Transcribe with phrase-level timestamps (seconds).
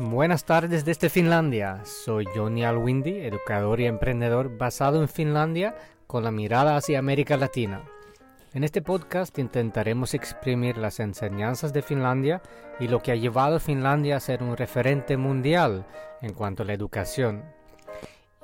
[0.00, 1.84] Buenas tardes desde Finlandia.
[1.84, 5.74] Soy Johnny Alwindi, educador y emprendedor basado en Finlandia
[6.06, 7.82] con la mirada hacia América Latina.
[8.54, 12.40] En este podcast intentaremos exprimir las enseñanzas de Finlandia
[12.78, 15.84] y lo que ha llevado a Finlandia a ser un referente mundial
[16.22, 17.42] en cuanto a la educación.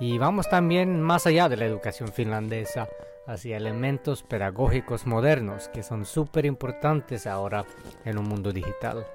[0.00, 2.88] Y vamos también más allá de la educación finlandesa,
[3.28, 7.64] hacia elementos pedagógicos modernos que son súper importantes ahora
[8.04, 9.06] en un mundo digital.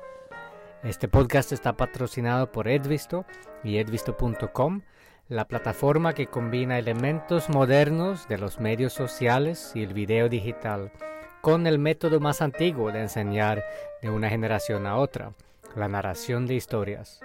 [0.83, 3.25] Este podcast está patrocinado por Edvisto
[3.65, 4.81] y edvisto.com
[5.27, 10.93] la plataforma que combina elementos modernos de los medios sociales y el video digital
[11.41, 13.61] con el método más antiguo de enseñar
[14.01, 15.33] de una generación a otra,
[15.75, 17.19] la narración de historias.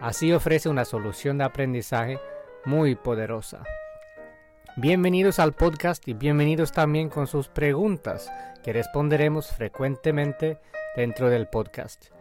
[0.00, 2.18] Así ofrece una solución de aprendizaje
[2.64, 3.62] muy poderosa.
[4.74, 8.32] Bienvenidos al podcast y bienvenidos también con sus preguntas
[8.64, 10.58] que responderemos frecuentemente
[10.96, 12.15] dentro del podcast.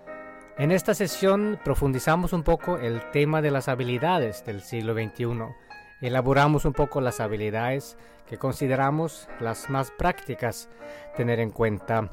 [0.58, 5.54] En esta sesión profundizamos un poco el tema de las habilidades del siglo XXI.
[6.00, 10.70] Elaboramos un poco las habilidades que consideramos las más prácticas
[11.18, 12.10] tener en cuenta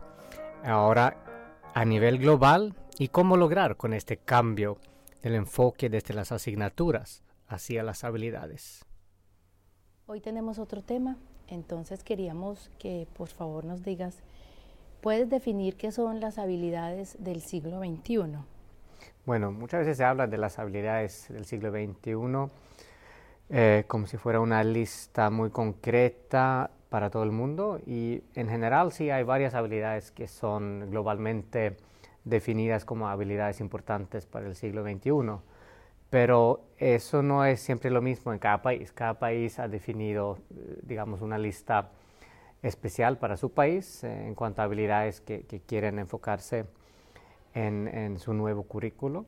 [0.65, 1.23] ahora
[1.73, 4.79] a nivel global y cómo lograr con este cambio
[5.23, 8.85] del enfoque desde las asignaturas hacia las habilidades.
[10.07, 14.21] Hoy tenemos otro tema, entonces queríamos que por favor nos digas
[15.03, 18.37] ¿Puedes definir qué son las habilidades del siglo XXI?
[19.27, 22.15] Bueno, muchas veces se habla de las habilidades del siglo XXI
[23.51, 28.93] eh, como si fuera una lista muy concreta para todo el mundo y en general
[28.93, 31.77] sí hay varias habilidades que son globalmente
[32.23, 35.43] definidas como habilidades importantes para el siglo XXI.
[36.11, 38.93] Pero eso no es siempre lo mismo en cada país.
[38.93, 41.91] Cada país ha definido, eh, digamos, una lista
[42.63, 46.67] especial para su país eh, en cuanto a habilidades que, quieren enfocarse
[47.55, 49.27] en, su nuevo currículo.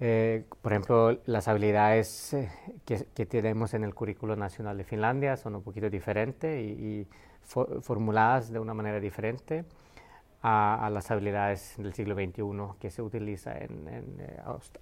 [0.00, 2.48] Eh, por ejemplo, las habilidades eh,
[2.84, 7.06] que, tenemos en el currículo nacional de Finlandia son un poquito diferentes y,
[7.80, 9.64] formuladas de una manera diferente
[10.42, 13.88] a, las habilidades del siglo XXI que se utiliza en,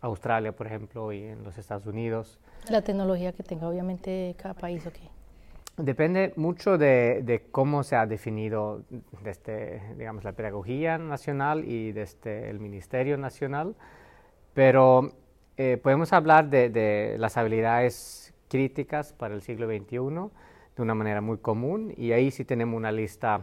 [0.01, 2.41] Australia, por ejemplo, y en los Estados Unidos.
[2.69, 5.16] La tecnología que tenga obviamente cada país, ¿o qué?
[5.79, 8.83] Depende mucho de, cómo se ha definido
[9.23, 13.77] desde, digamos, la pedagogía nacional y desde el Ministerio Nacional,
[14.55, 15.13] pero
[15.59, 19.99] eh, podemos hablar de, las habilidades críticas para el siglo XXI
[20.77, 23.43] de una manera muy común y ahí sí tenemos una lista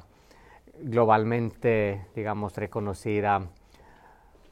[0.80, 3.48] globalmente, digamos, reconocida,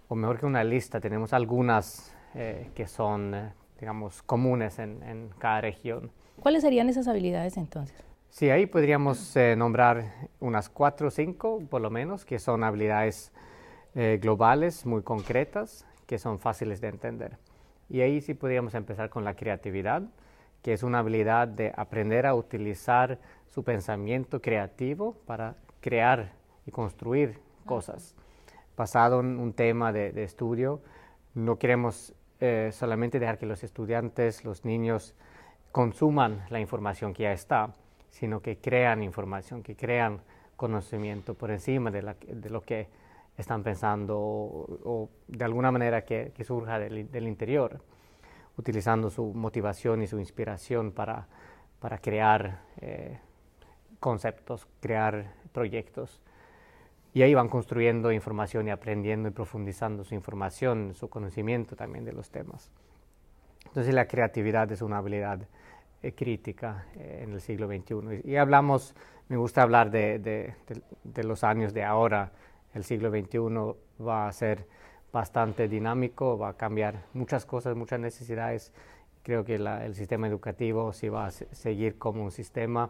[0.08, 5.62] o mejor que una lista, tenemos algunas eh, que son, eh, digamos, comunes en cada
[5.62, 6.12] región.
[6.41, 7.96] ¿Cuáles serían esas habilidades entonces?
[8.29, 13.31] Sí, ahí podríamos eh, nombrar unas cuatro o cinco, por lo menos, que son habilidades
[13.94, 17.38] eh, globales muy concretas, que son fáciles de entender.
[17.90, 20.02] Y ahí sí podríamos empezar con la creatividad,
[20.63, 26.31] que es una habilidad de aprender a utilizar su pensamiento creativo para crear
[26.66, 27.38] y construir
[27.68, 28.16] cosas.
[28.75, 30.81] Basado en un tema de, estudio,
[31.35, 35.13] no queremos eh, solamente dejar que los estudiantes, los niños,
[35.72, 37.74] consuman la información que ya está,
[38.09, 40.22] sino que crean información, que crean
[40.56, 42.04] conocimiento por encima de,
[42.50, 42.88] lo que
[43.38, 47.82] están pensando o, de alguna manera que, surja del, interior,
[48.58, 51.28] utilizando su motivación y su inspiración para,
[52.02, 53.20] crear eh,
[54.00, 56.22] conceptos, crear proyectos.
[57.14, 62.14] Y ahí van construyendo información y aprendiendo y profundizando su información, su conocimiento también de
[62.14, 62.72] los temas.
[63.66, 65.48] Entonces la creatividad es una habilidad
[66.04, 68.22] eh, crítica eh, en el siglo XXI.
[68.24, 68.96] Y, hablamos,
[69.28, 72.32] me gusta hablar de, de, los años de ahora.
[72.74, 74.66] El siglo XXI va a ser
[75.12, 78.74] bastante dinámico, va a cambiar muchas cosas, muchas necesidades.
[79.24, 82.90] Creo que el sistema educativo si va a seguir como un sistema,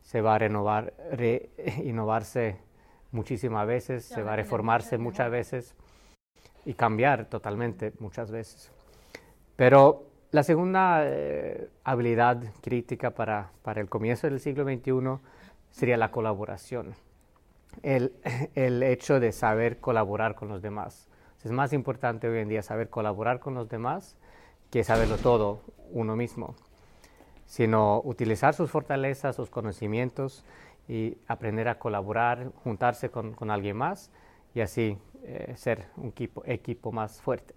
[0.00, 2.56] se va a renovar, reinnovarse
[3.12, 5.76] muchísimas veces, se va a reformarse muchas veces
[6.64, 8.72] y cambiar totalmente muchas veces.
[9.56, 15.18] Pero la segunda eh, habilidad crítica para, el comienzo del siglo XXI
[15.70, 16.94] sería la colaboración.
[17.82, 21.08] El, hecho de saber colaborar con los demás.
[21.44, 24.16] Es más importante hoy en día saber colaborar con los demás
[24.70, 26.54] que saberlo todo uno mismo,
[27.46, 30.44] sino utilizar sus fortalezas, sus conocimientos
[30.88, 34.10] y aprender a colaborar, juntarse con, alguien más
[34.54, 37.54] y así eh, ser un equipo, equipo más fuerte.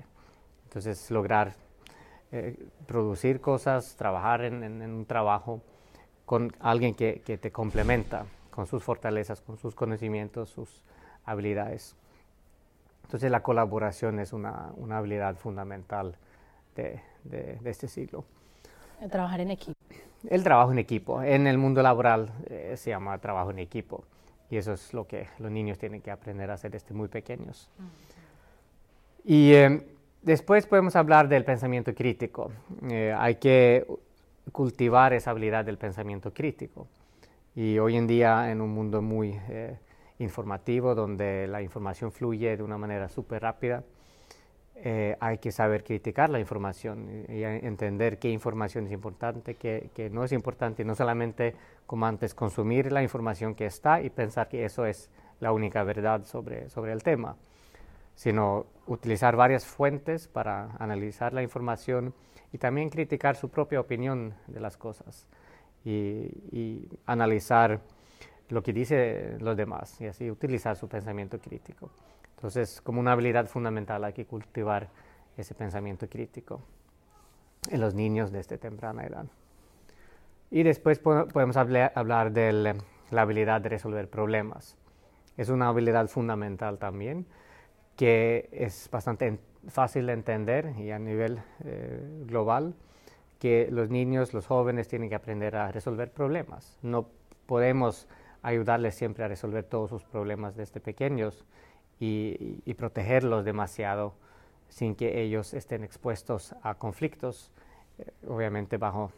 [0.65, 1.53] Entonces lograr
[2.35, 2.57] eh,
[2.87, 5.61] producir cosas, trabajar en, un trabajo
[6.25, 10.81] con alguien que, te complementa con sus fortalezas, con sus conocimientos, sus
[11.25, 11.95] habilidades.
[13.03, 16.15] Entonces la colaboración es una, una habilidad fundamental
[16.75, 18.25] de, de, este siglo.
[19.11, 19.79] Trabajar en equipo.
[20.27, 21.21] El trabajo en equipo.
[21.21, 24.05] En el mundo laboral eh, se llama trabajo en equipo.
[24.49, 27.69] Y eso es lo que los niños tienen que aprender a hacer desde muy pequeños.
[29.23, 29.85] Y eh,
[30.23, 32.51] después podemos hablar del pensamiento crítico.
[32.89, 33.85] Eh, hay que
[34.51, 36.87] cultivar esa habilidad del pensamiento crítico.
[37.55, 39.39] Y hoy en día, en un mundo muy
[40.19, 43.83] informativo, donde la información fluye de una manera súper rápida,
[44.75, 50.23] eh, hay que saber criticar la información y, entender qué información es importante, qué, no
[50.23, 51.55] es importante, y no solamente
[51.85, 55.09] como antes consumir la información que está y pensar que eso es
[55.39, 57.37] la única verdad sobre el tema,
[58.15, 62.13] sino utilizar varias fuentes para analizar la información
[62.51, 65.27] y también criticar su propia opinión de las cosas
[65.83, 67.81] y, analizar
[68.49, 71.89] lo que dicen los demás y así utilizar su pensamiento crítico.
[72.35, 74.89] Entonces, como una habilidad fundamental hay que cultivar
[75.35, 76.61] ese pensamiento crítico
[77.69, 79.25] en los niños desde temprana edad.
[80.51, 82.75] Y después podemos hablar de
[83.09, 84.77] la habilidad de resolver problemas.
[85.35, 87.25] Es una habilidad fundamental también
[87.95, 92.75] que es bastante fácil de entender y a nivel eh, global
[93.39, 96.77] que los niños, los jóvenes tienen que aprender a resolver problemas.
[96.81, 97.07] No
[97.45, 98.07] podemos
[98.41, 101.45] ayudarles siempre a resolver todos sus problemas desde pequeños
[101.99, 104.13] y, protegerlos demasiado
[104.67, 107.51] sin que ellos estén expuestos a conflictos,
[107.99, 109.11] eh, obviamente bajo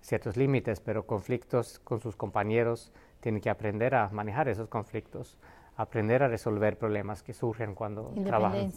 [0.00, 5.38] ciertos límites, pero conflictos con sus compañeros, tienen que aprender a manejar esos conflictos,
[5.78, 8.70] aprender a resolver problemas que surgen cuando trabajan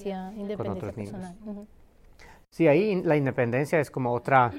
[0.56, 1.16] con otros niños.
[2.50, 4.52] Sí, ahí la independencia es como otra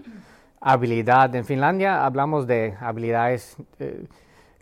[0.61, 1.35] habilidad.
[1.37, 4.07] En Finlandia hablamos de habilidades eh,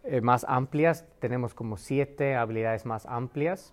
[0.04, 3.72] eh, más amplias, tenemos como siete habilidades más amplias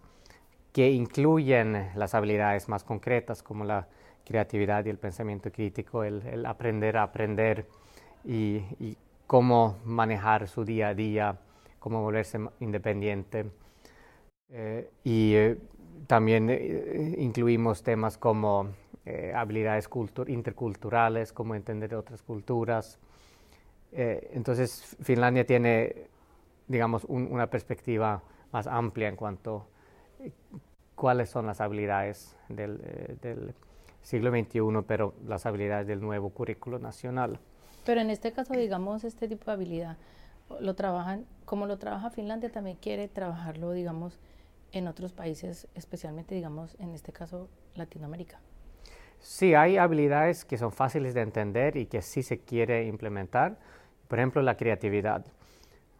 [0.71, 3.88] que incluyen las habilidades más concretas como la
[4.24, 7.65] creatividad y el pensamiento crítico, el, aprender a aprender
[8.24, 8.62] y,
[9.25, 11.38] cómo manejar su día a día,
[11.80, 13.51] cómo volverse independiente.
[14.51, 15.57] Eh, y eh,
[16.07, 16.49] también
[17.17, 18.69] incluimos temas como
[19.33, 19.89] habilidades
[20.27, 22.99] interculturales, cómo entender otras culturas.
[23.94, 26.09] entonces, Finlandia tiene
[26.67, 28.21] digamos, una perspectiva
[28.51, 29.67] más amplia en cuanto
[30.19, 30.31] a eh,
[30.95, 33.55] cuáles son las habilidades del, eh, del,
[34.01, 37.39] siglo XXI, pero las habilidades del nuevo currículo nacional.
[37.85, 39.97] Pero en este caso, digamos, este tipo de habilidad,
[40.61, 44.17] lo trabajan, como lo trabaja Finlandia, también quiere trabajarlo, digamos,
[44.77, 48.39] en otros países, especialmente, digamos, en este caso, Latinoamérica.
[49.19, 53.57] Sí, hay habilidades que son fáciles de entender y que sí se quiere implementar.
[54.07, 55.25] Por ejemplo, la creatividad.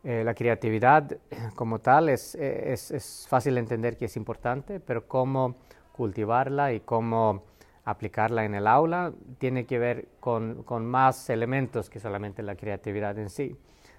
[0.04, 1.18] Eh, la creatividad
[1.56, 5.56] como tal es, es, es, fácil de entender que es importante, pero cómo
[5.92, 7.44] cultivarla y cómo
[7.84, 13.18] aplicarla en el aula tiene que ver con, con, más elementos que solamente la creatividad
[13.18, 13.56] en sí,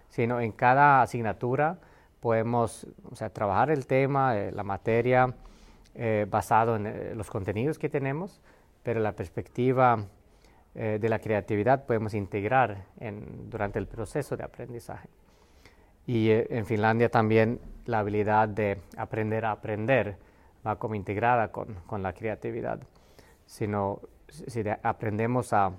[0.08, 1.78] sino en cada asignatura
[2.20, 5.34] podemos o sea, trabajar el tema, eh, la materia,
[5.94, 8.40] eh, basado en los contenidos que tenemos,
[8.82, 10.06] pero la perspectiva
[10.74, 15.08] de la creatividad podemos integrar en, durante el proceso de aprendizaje.
[16.08, 20.16] Y eh, en Finlandia también la habilidad de aprender a aprender
[20.66, 22.80] va como integrada con, con la creatividad.
[23.44, 25.72] Sino, si aprendemos a,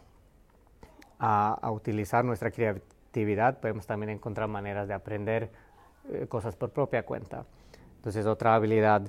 [1.17, 5.50] a, utilizar nuestra creatividad, podemos también encontrar maneras de aprender
[6.13, 7.46] eh, cosas por propia cuenta.
[7.98, 9.08] Entonces, otra habilidad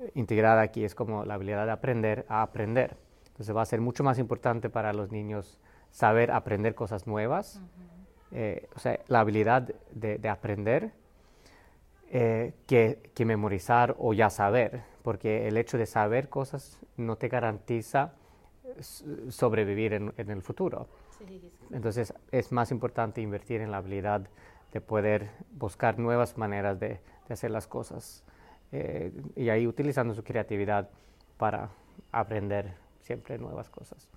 [0.00, 2.96] eh, integrada aquí es como la habilidad de aprender a aprender.
[3.28, 5.58] Entonces, va a ser mucho más importante para los niños
[5.90, 7.60] saber aprender cosas nuevas.
[8.32, 10.92] Eh, o sea, la habilidad de, aprender
[12.10, 18.12] eh, que, memorizar o ya saber, porque el hecho de saber cosas no te garantiza
[19.28, 20.86] sobrevivir en, el futuro.
[21.72, 24.28] Entonces es más importante invertir en la habilidad
[24.72, 28.24] de poder buscar nuevas maneras de, hacer las cosas
[28.72, 30.90] eh, y ahí utilizando su creatividad
[31.36, 31.70] para
[32.10, 34.08] aprender siempre nuevas cosas.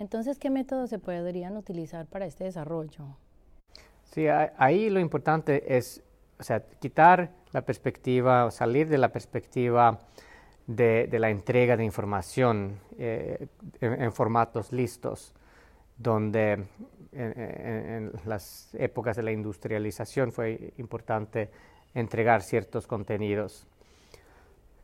[0.00, 3.04] Entonces, ¿qué métodos se podrían utilizar para este desarrollo?
[4.02, 6.02] Sí, ahí lo importante es
[6.38, 9.98] o sea, quitar la perspectiva, salir de la perspectiva
[10.66, 13.48] de, la entrega de información eh,
[13.80, 15.34] en, formatos listos,
[15.96, 16.64] donde
[17.12, 21.50] en, las épocas de la industrialización fue importante
[21.94, 23.66] entregar ciertos contenidos.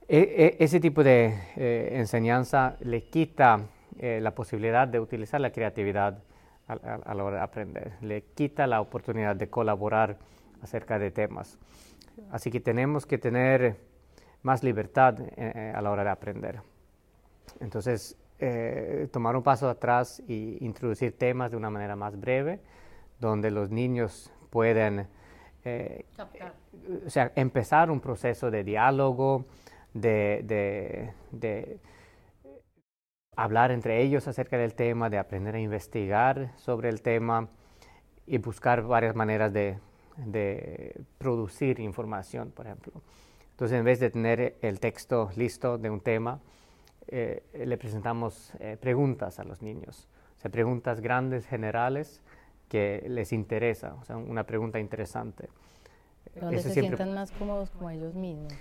[0.09, 3.61] E, e, ese tipo de eh, enseñanza le quita
[3.99, 6.23] eh, la posibilidad de utilizar la creatividad
[6.67, 7.93] a, la hora de aprender.
[8.01, 10.19] Le quita la oportunidad de colaborar
[10.63, 11.59] acerca de temas.
[12.31, 13.77] Así que tenemos que tener
[14.43, 15.19] más libertad
[15.75, 16.61] a la hora de aprender.
[17.61, 18.17] Entonces,
[19.13, 22.61] tomar un paso atrás e introducir temas de una manera más breve,
[23.21, 25.07] donde los niños pueden
[27.07, 29.47] o sea, empezar un proceso de diálogo,
[29.95, 31.81] de,
[33.37, 37.49] hablar entre ellos acerca del tema, de aprender a investigar sobre el tema
[38.27, 39.79] y buscar varias maneras de,
[41.19, 42.93] producir información, por ejemplo.
[43.51, 46.41] Entonces, en vez de tener el texto listo de un tema,
[47.09, 52.23] eh, le presentamos eh, preguntas a los niños, o sea, preguntas grandes, generales,
[52.69, 55.49] que les interesa, o sea, una pregunta interesante.
[56.41, 58.53] Donde se sientan más cómodos como ellos mismos.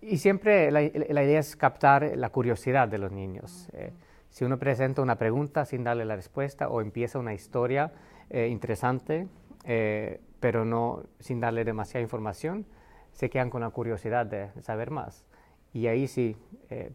[0.00, 3.68] Y siempre la, idea es captar la curiosidad de los niños.
[3.74, 3.92] Eh,
[4.30, 7.92] si uno presenta una pregunta sin darle la respuesta o empieza una historia
[8.30, 9.28] eh, interesante,
[9.64, 12.64] eh, pero no sin darle demasiada información,
[13.12, 15.26] se quedan con la curiosidad de, saber más.
[15.72, 16.36] Y ahí sí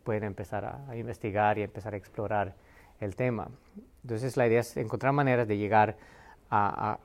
[0.03, 2.55] pueden empezar a, investigar y empezar a explorar
[2.99, 3.49] el tema.
[4.03, 5.97] Entonces la idea es encontrar maneras de llegar
[6.49, 6.97] a,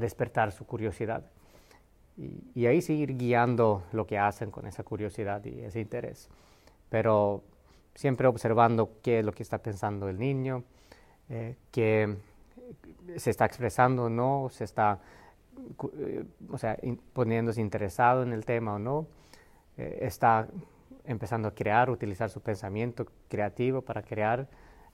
[0.00, 1.24] despertar su curiosidad
[2.16, 6.28] y, ahí seguir guiando lo que hacen con esa curiosidad y ese interés.
[6.88, 7.42] Pero
[7.94, 10.64] siempre observando qué es lo que está pensando el niño,
[11.28, 12.16] eh, qué
[13.16, 15.00] se está expresando o no, se está
[15.98, 16.76] eh, o sea,
[17.12, 19.06] poniéndose interesado en el tema o no,
[19.76, 20.48] eh, está
[21.04, 24.48] empezando a crear, utilizar su pensamiento creativo para crear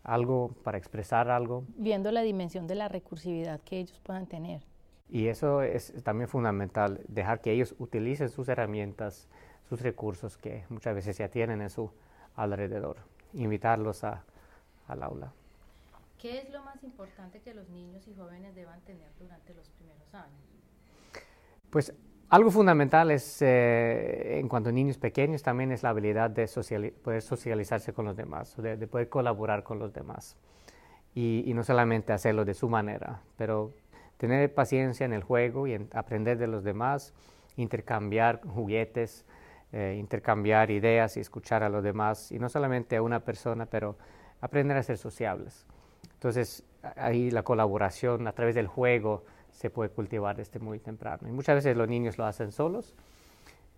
[0.05, 1.65] algo, para expresar algo.
[1.77, 4.63] Viendo la dimensión de la recursividad que ellos puedan tener.
[5.09, 9.29] Y eso es también fundamental, dejar que ellos utilicen sus herramientas,
[9.69, 11.91] sus recursos que muchas veces ya tienen en su
[12.35, 12.97] alrededor,
[13.35, 14.25] invitarlos a,
[14.89, 15.33] al aula.
[16.19, 20.15] ¿Qué es lo más importante que los niños y jóvenes deban tener durante los primeros
[20.15, 20.41] años?
[21.69, 21.93] Pues
[22.33, 26.49] algo fundamental es, eh, en cuanto a niños pequeños, también es la habilidad de
[27.05, 30.39] poder socializarse con los demás, de, poder colaborar con los demás.
[31.15, 33.75] Y, no solamente hacerlo de su manera, pero
[34.17, 37.13] tener paciencia en el juego y aprender de los demás,
[37.59, 39.27] intercambiar juguetes,
[39.73, 43.99] eh, intercambiar ideas y escuchar a los demás, y no solamente a una persona, pero
[44.41, 45.67] aprender a ser sociables.
[46.15, 46.65] Entonces,
[46.97, 51.29] ahí la colaboración a través del juego se puede cultivar desde muy temprano.
[51.29, 52.95] Y muchas veces los niños lo hacen solos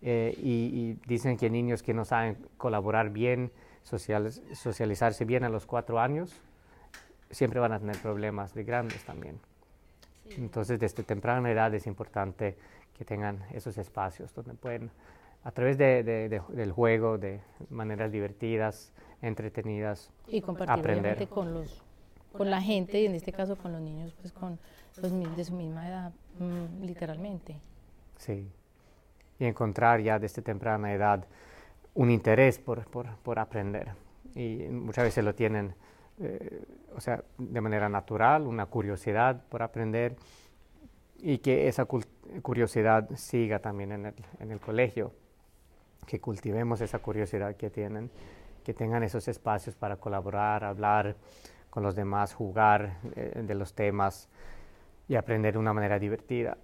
[0.01, 3.51] eh, y, dicen que niños que no saben colaborar bien,
[3.83, 6.33] socializarse bien a los cuatro años,
[7.29, 9.39] siempre van a tener problemas de grandes también.
[10.37, 12.57] Entonces, desde temprana edad es importante
[12.97, 14.89] que tengan esos espacios donde pueden,
[15.43, 18.91] a través del juego, de maneras divertidas,
[19.21, 21.83] entretenidas, y compartir con los
[22.35, 24.59] con la gente y en este caso con los niños, pues con
[24.97, 27.59] los de su misma edad, mm, literalmente.
[28.17, 28.49] Sí,
[29.39, 31.25] y encontrar ya desde temprana edad
[31.93, 33.91] un interés por, por, por aprender.
[34.35, 35.75] Y muchas veces lo tienen
[36.19, 36.63] eh,
[36.95, 40.15] o sea, de manera natural, una curiosidad por aprender
[41.17, 45.11] y que esa curiosidad siga también en el, en el colegio,
[46.05, 48.09] que cultivemos esa curiosidad que tienen,
[48.63, 51.15] que tengan esos espacios para colaborar, hablar
[51.69, 54.29] con los demás, jugar eh, de los temas
[55.07, 56.57] y aprender de una manera divertida.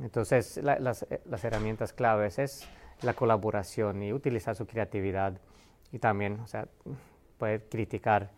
[0.00, 2.68] Entonces, las, las, herramientas claves es
[3.02, 5.38] la colaboración y utilizar su creatividad
[5.92, 6.68] y también, o sea,
[7.36, 8.30] poder criticar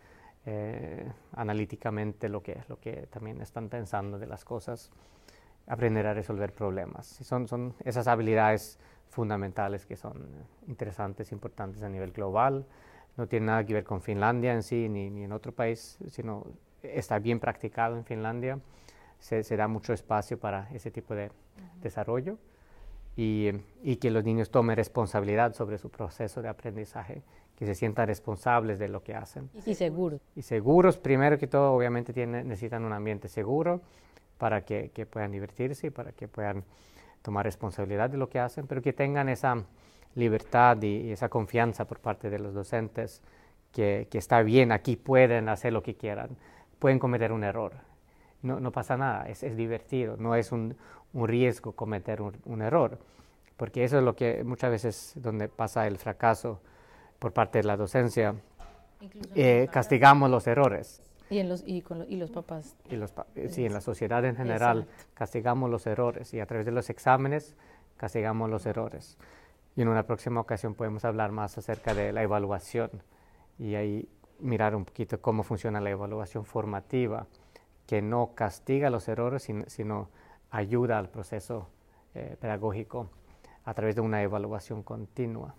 [0.45, 4.89] eh, analíticamente lo que, lo que también están pensando de las cosas,
[5.67, 7.21] aprender a resolver problemas.
[7.21, 10.27] Y son, son esas habilidades fundamentales que son
[10.67, 12.65] interesantes, importantes a nivel global.
[13.17, 16.47] No tiene nada que ver con Finlandia en sí ni, ni en otro país, sino
[16.81, 18.59] está bien practicado en Finlandia.
[19.21, 21.31] Se, se da mucho espacio para ese tipo de
[21.81, 22.37] desarrollo
[23.15, 23.51] y,
[23.83, 27.23] y, que los niños tomen responsabilidad sobre su proceso de aprendizaje
[27.61, 29.49] que se sientan responsables de lo que hacen.
[29.65, 30.19] Y seguros.
[30.35, 33.81] Y seguros, primero que todo, obviamente tienen, necesitan un ambiente seguro
[34.39, 36.63] para que, que, puedan divertirse y para que puedan
[37.21, 39.63] tomar responsabilidad de lo que hacen, pero que tengan esa
[40.15, 43.21] libertad y, esa confianza por parte de los docentes,
[43.71, 46.37] que, que, está bien, aquí pueden hacer lo que quieran,
[46.79, 47.73] pueden cometer un error,
[48.41, 50.75] no, no pasa nada, es, es, divertido, no es un,
[51.13, 52.97] un riesgo cometer un, un, error,
[53.57, 56.59] porque eso es lo que muchas veces donde pasa el fracaso
[57.19, 58.35] por parte de la docencia,
[59.35, 61.01] eh, castigamos los errores.
[61.29, 62.75] Y, en los, y, con y los papás.
[62.89, 63.13] Y los,
[63.49, 67.55] sí, en la sociedad en general castigamos los errores y a través de los exámenes
[67.95, 69.17] castigamos los errores.
[69.75, 72.89] Y en una próxima ocasión podemos hablar más acerca de la evaluación
[73.57, 77.27] y ahí mirar un poquito cómo funciona la evaluación formativa,
[77.91, 80.07] que no castiga los errores, sino,
[80.49, 81.67] ayuda al proceso
[82.15, 83.09] eh, pedagógico
[83.65, 85.55] a través de una evaluación continua.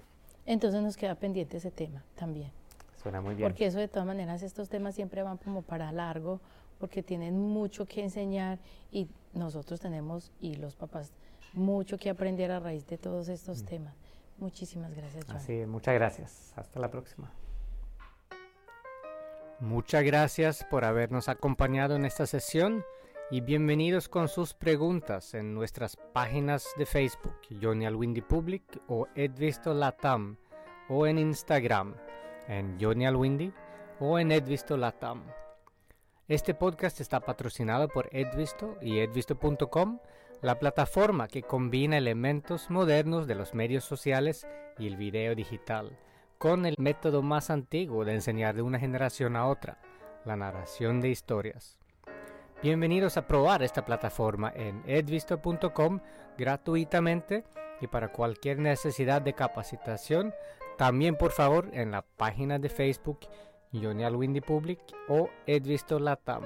[0.47, 2.51] Entonces nos queda pendiente ese tema también.
[2.97, 3.47] Suena muy bien.
[3.47, 6.41] Porque eso de todas maneras estos temas siempre van como para largo,
[6.79, 8.59] porque tienen mucho que enseñar
[8.91, 11.13] y nosotros tenemos, y los papás,
[11.53, 13.67] mucho que aprender a raíz de todos estos mm.
[13.67, 13.95] temas.
[14.39, 15.27] Muchísimas gracias.
[15.27, 15.37] John.
[15.37, 16.55] Así, muchas gracias.
[16.57, 17.31] Hasta la próxima.
[19.63, 22.85] Muchas gracias por habernos acompañado en esta sesión
[23.31, 30.37] y bienvenidos con sus preguntas en nuestras páginas de Facebook, Johnny Public o Edvisto Latam,
[30.89, 31.95] o en Instagram,
[32.49, 33.53] en Johnny
[34.01, 35.23] o en Edvisto Latam.
[36.27, 40.01] Este podcast está patrocinado por Edvisto y edvisto.com,
[40.41, 44.45] la plataforma que combina elementos modernos de los medios sociales
[44.77, 45.97] y el video digital
[46.43, 49.79] con el método más antiguo de enseñar de una generación a otra,
[50.25, 51.79] la narración de historias.
[52.61, 56.01] Bienvenidos a probar esta plataforma en edvisto.com
[56.37, 57.45] gratuitamente
[57.81, 60.35] y para cualquier necesidad de capacitación,
[60.77, 63.21] también por favor en la página de Facebook
[63.73, 66.43] Johnny Windy Public o Edvisto Latam.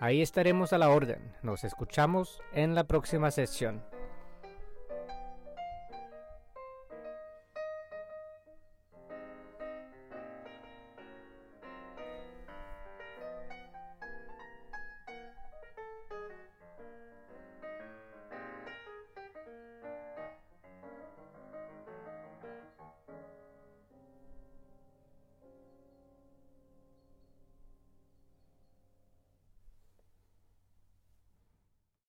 [0.00, 1.34] Ahí estaremos a la orden.
[1.42, 3.82] Nos escuchamos en la próxima sesión.